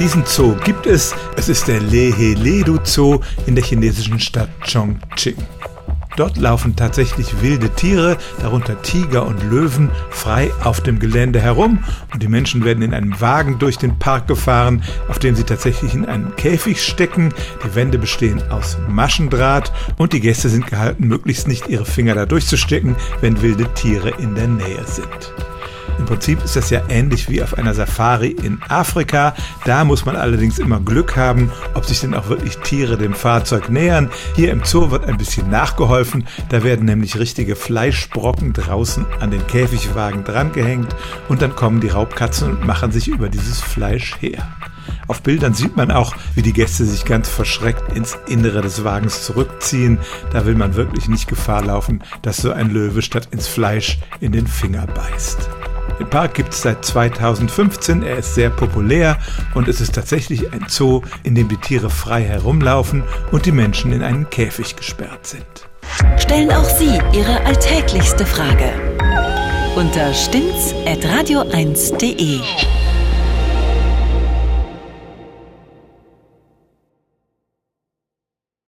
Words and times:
Diesen 0.00 0.24
Zoo 0.24 0.56
gibt 0.64 0.86
es. 0.86 1.14
Es 1.36 1.50
ist 1.50 1.68
der 1.68 1.78
Leheledu 1.78 2.78
Zoo 2.84 3.20
in 3.44 3.54
der 3.54 3.62
chinesischen 3.62 4.18
Stadt 4.18 4.48
Chongqing. 4.66 5.36
Dort 6.16 6.38
laufen 6.38 6.74
tatsächlich 6.74 7.42
wilde 7.42 7.68
Tiere, 7.68 8.16
darunter 8.40 8.80
Tiger 8.80 9.26
und 9.26 9.42
Löwen, 9.42 9.90
frei 10.08 10.50
auf 10.64 10.80
dem 10.80 11.00
Gelände 11.00 11.38
herum 11.38 11.84
und 12.14 12.22
die 12.22 12.28
Menschen 12.28 12.64
werden 12.64 12.82
in 12.82 12.94
einem 12.94 13.20
Wagen 13.20 13.58
durch 13.58 13.76
den 13.76 13.98
Park 13.98 14.26
gefahren, 14.26 14.82
auf 15.08 15.18
dem 15.18 15.36
sie 15.36 15.44
tatsächlich 15.44 15.92
in 15.92 16.06
einem 16.06 16.34
Käfig 16.34 16.82
stecken. 16.82 17.34
Die 17.62 17.74
Wände 17.74 17.98
bestehen 17.98 18.42
aus 18.50 18.78
Maschendraht 18.88 19.70
und 19.98 20.14
die 20.14 20.20
Gäste 20.20 20.48
sind 20.48 20.66
gehalten, 20.66 21.08
möglichst 21.08 21.46
nicht 21.46 21.68
ihre 21.68 21.84
Finger 21.84 22.14
da 22.14 22.24
durchzustecken, 22.24 22.96
wenn 23.20 23.42
wilde 23.42 23.72
Tiere 23.74 24.14
in 24.18 24.34
der 24.34 24.48
Nähe 24.48 24.82
sind. 24.86 25.34
Im 25.98 26.06
Prinzip 26.06 26.42
ist 26.44 26.56
das 26.56 26.70
ja 26.70 26.82
ähnlich 26.88 27.28
wie 27.28 27.42
auf 27.42 27.56
einer 27.56 27.74
Safari 27.74 28.30
in 28.30 28.60
Afrika. 28.68 29.34
Da 29.64 29.84
muss 29.84 30.04
man 30.04 30.16
allerdings 30.16 30.58
immer 30.58 30.80
Glück 30.80 31.16
haben, 31.16 31.50
ob 31.74 31.84
sich 31.84 32.00
denn 32.00 32.14
auch 32.14 32.28
wirklich 32.28 32.58
Tiere 32.58 32.96
dem 32.96 33.14
Fahrzeug 33.14 33.68
nähern. 33.68 34.10
Hier 34.34 34.50
im 34.50 34.64
Zoo 34.64 34.90
wird 34.90 35.06
ein 35.06 35.18
bisschen 35.18 35.50
nachgeholfen. 35.50 36.26
Da 36.48 36.62
werden 36.62 36.86
nämlich 36.86 37.18
richtige 37.18 37.56
Fleischbrocken 37.56 38.52
draußen 38.52 39.06
an 39.20 39.30
den 39.30 39.46
Käfigwagen 39.46 40.24
drangehängt 40.24 40.94
und 41.28 41.42
dann 41.42 41.54
kommen 41.54 41.80
die 41.80 41.88
Raubkatzen 41.88 42.50
und 42.50 42.66
machen 42.66 42.92
sich 42.92 43.08
über 43.08 43.28
dieses 43.28 43.60
Fleisch 43.60 44.16
her. 44.20 44.48
Auf 45.06 45.22
Bildern 45.22 45.54
sieht 45.54 45.76
man 45.76 45.90
auch, 45.90 46.14
wie 46.34 46.42
die 46.42 46.52
Gäste 46.52 46.84
sich 46.84 47.04
ganz 47.04 47.28
verschreckt 47.28 47.96
ins 47.96 48.16
Innere 48.28 48.62
des 48.62 48.84
Wagens 48.84 49.24
zurückziehen. 49.24 49.98
Da 50.32 50.46
will 50.46 50.54
man 50.54 50.76
wirklich 50.76 51.08
nicht 51.08 51.28
Gefahr 51.28 51.64
laufen, 51.64 52.02
dass 52.22 52.38
so 52.38 52.52
ein 52.52 52.70
Löwe 52.70 53.02
statt 53.02 53.28
ins 53.32 53.48
Fleisch 53.48 53.98
in 54.20 54.32
den 54.32 54.46
Finger 54.46 54.86
beißt. 54.86 55.59
Den 56.00 56.08
Park 56.08 56.34
gibt 56.34 56.54
es 56.54 56.62
seit 56.62 56.84
2015, 56.84 58.02
er 58.02 58.16
ist 58.16 58.34
sehr 58.34 58.50
populär 58.50 59.18
und 59.54 59.68
es 59.68 59.80
ist 59.82 59.94
tatsächlich 59.94 60.50
ein 60.52 60.64
Zoo, 60.66 61.02
in 61.24 61.34
dem 61.34 61.48
die 61.48 61.58
Tiere 61.58 61.90
frei 61.90 62.22
herumlaufen 62.22 63.02
und 63.30 63.44
die 63.44 63.52
Menschen 63.52 63.92
in 63.92 64.02
einen 64.02 64.30
Käfig 64.30 64.76
gesperrt 64.76 65.26
sind. 65.26 65.44
Stellen 66.16 66.50
auch 66.50 66.64
Sie 66.64 66.98
Ihre 67.12 67.44
alltäglichste 67.44 68.24
Frage 68.24 68.72
unter 69.76 70.14
stimmtz.radio1.de. 70.14 72.40